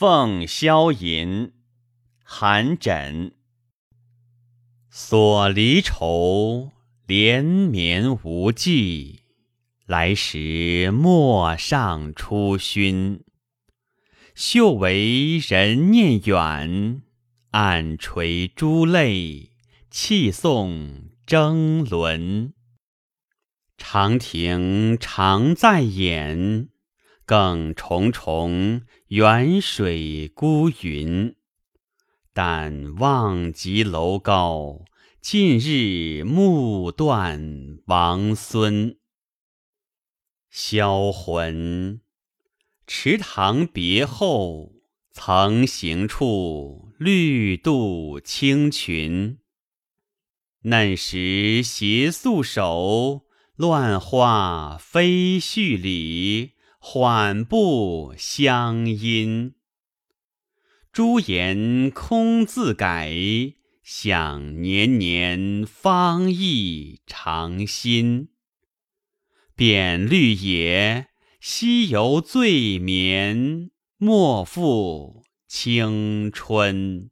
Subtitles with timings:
[0.00, 1.52] 凤箫吟，
[2.24, 3.34] 寒枕。
[4.88, 6.72] 所离愁，
[7.06, 9.20] 连绵无际。
[9.84, 13.22] 来时陌上初熏。
[14.34, 17.02] 嗅为人念远，
[17.50, 19.50] 暗垂珠泪，
[19.90, 22.54] 泣送征伦。
[23.76, 26.70] 长亭常在眼，
[27.30, 31.36] 更重重远水孤云。
[32.32, 34.84] 但望极楼高，
[35.20, 38.98] 尽日暮断王孙。
[40.50, 42.00] 销魂，
[42.88, 44.72] 池塘别后，
[45.12, 49.38] 曾行处绿度青裙。
[50.62, 53.22] 嫩时携素手，
[53.54, 59.54] 乱花飞絮里，缓步相因。
[60.90, 63.12] 朱颜空自改，
[63.82, 68.30] 想年年芳意长新。
[69.54, 77.10] 遍绿野，西游醉眠，莫负青春。